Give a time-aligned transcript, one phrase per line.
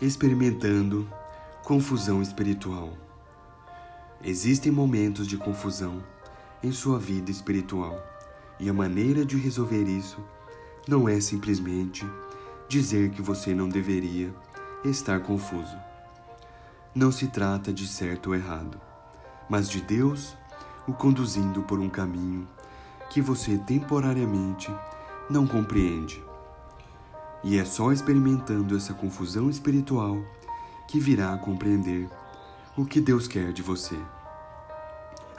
[0.00, 1.06] experimentando
[1.62, 2.96] confusão espiritual.
[4.24, 6.02] Existem momentos de confusão
[6.62, 8.02] em sua vida espiritual
[8.58, 10.22] e a maneira de resolver isso
[10.88, 12.06] não é simplesmente
[12.68, 14.34] dizer que você não deveria
[14.84, 15.76] estar confuso.
[16.94, 18.80] Não se trata de certo ou errado,
[19.48, 20.34] mas de Deus
[20.88, 22.48] o conduzindo por um caminho
[23.10, 24.74] que você temporariamente
[25.28, 26.29] não compreende.
[27.42, 30.18] E é só experimentando essa confusão espiritual
[30.86, 32.08] que virá a compreender
[32.76, 33.96] o que Deus quer de você.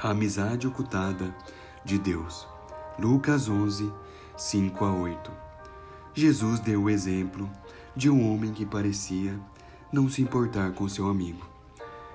[0.01, 1.35] A amizade ocultada
[1.85, 2.47] de Deus.
[2.97, 3.91] Lucas 11,
[4.35, 5.31] 5 a 8.
[6.13, 7.49] Jesus deu o exemplo
[7.95, 9.39] de um homem que parecia
[9.91, 11.45] não se importar com seu amigo.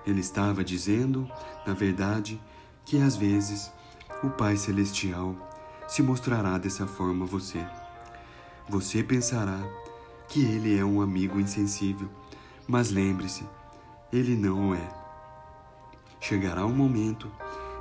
[0.06, 1.30] Ele estava dizendo,
[1.66, 2.40] na verdade,
[2.84, 3.70] que às vezes
[4.22, 5.34] o Pai Celestial
[5.88, 7.64] se mostrará dessa forma a você.
[8.68, 9.60] Você pensará
[10.28, 12.08] que ele é um amigo insensível,
[12.66, 13.44] mas lembre-se,
[14.12, 14.88] ele não o é.
[16.20, 17.30] Chegará um momento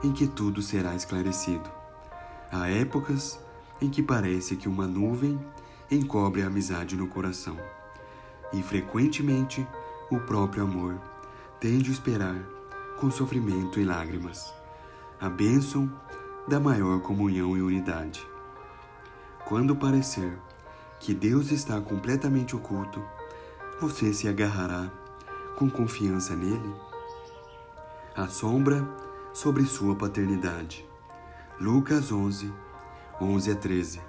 [0.04, 1.68] em que tudo será esclarecido.
[2.52, 3.40] Há épocas
[3.82, 5.40] em que parece que uma nuvem
[5.90, 7.58] encobre a amizade no coração,
[8.54, 9.66] e frequentemente
[10.12, 11.02] o próprio amor
[11.60, 12.38] tende a esperar
[13.00, 14.54] com sofrimento e lágrimas
[15.20, 15.92] a bênção
[16.48, 18.26] da maior comunhão e unidade.
[19.46, 20.38] Quando parecer
[21.06, 23.00] que Deus está completamente oculto,
[23.80, 24.90] você se agarrará
[25.56, 26.74] com confiança nele?
[28.16, 28.84] A sombra
[29.32, 30.84] sobre sua paternidade.
[31.62, 32.52] Lucas 11,
[33.22, 34.02] 11 a 13.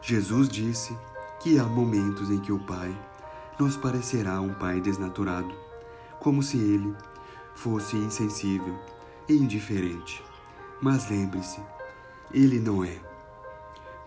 [0.00, 0.96] Jesus disse
[1.38, 2.98] que há momentos em que o Pai
[3.58, 5.54] nos parecerá um Pai desnaturado,
[6.18, 6.96] como se ele
[7.54, 8.74] fosse insensível
[9.28, 10.24] e indiferente.
[10.80, 11.60] Mas lembre-se,
[12.32, 12.98] ele não é,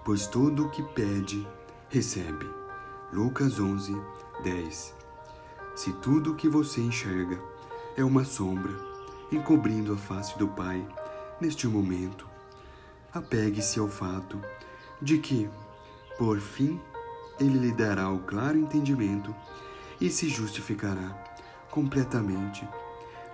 [0.03, 1.47] pois tudo o que pede,
[1.89, 2.47] recebe.
[3.11, 3.99] Lucas 11,
[4.43, 4.95] 10.
[5.75, 7.41] Se tudo o que você enxerga
[7.97, 8.73] é uma sombra
[9.31, 10.87] encobrindo a face do Pai
[11.41, 12.27] neste momento,
[13.13, 14.39] apegue-se ao fato
[15.01, 15.49] de que,
[16.17, 16.79] por fim,
[17.39, 19.35] ele lhe dará o claro entendimento
[19.99, 21.25] e se justificará
[21.71, 22.67] completamente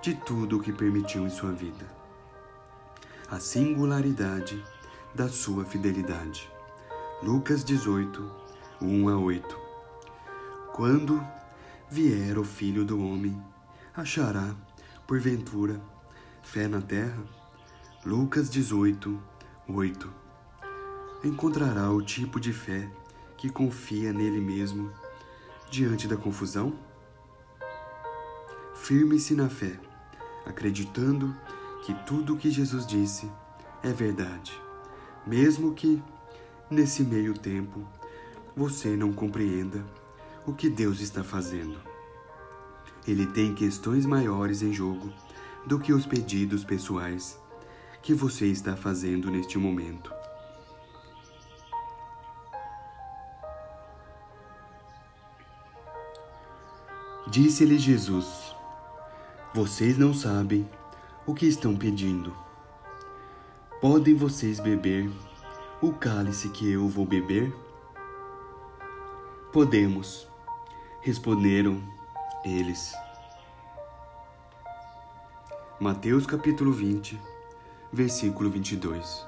[0.02, 1.96] de tudo o que permitiu em sua vida
[3.30, 4.64] a singularidade
[5.14, 6.50] da sua fidelidade.
[7.24, 8.45] Lucas 18,
[8.86, 9.60] 1 a 8.
[10.72, 11.26] Quando
[11.90, 13.42] vier o Filho do Homem,
[13.96, 14.56] achará,
[15.08, 15.82] porventura,
[16.44, 17.24] fé na terra?
[18.06, 19.20] Lucas 18,
[19.68, 20.14] 8.
[21.24, 22.88] Encontrará o tipo de fé
[23.36, 24.92] que confia nele mesmo
[25.72, 26.78] diante da confusão?
[28.76, 29.80] Firme-se na fé,
[30.46, 31.36] acreditando
[31.84, 33.32] que tudo o que Jesus disse
[33.82, 34.54] é verdade,
[35.26, 36.02] mesmo que,
[36.70, 37.88] nesse meio tempo,
[38.56, 39.84] você não compreenda
[40.46, 41.78] o que Deus está fazendo.
[43.06, 45.12] Ele tem questões maiores em jogo
[45.66, 47.40] do que os pedidos pessoais
[48.02, 50.14] que você está fazendo neste momento.
[57.28, 58.56] Disse-lhe Jesus:
[59.54, 60.70] Vocês não sabem
[61.26, 62.34] o que estão pedindo.
[63.82, 65.12] Podem vocês beber
[65.82, 67.65] o cálice que eu vou beber?
[69.56, 70.28] Podemos,
[71.02, 71.82] responderam
[72.44, 72.94] eles.
[75.80, 77.18] Mateus capítulo 20,
[77.90, 79.26] versículo 22.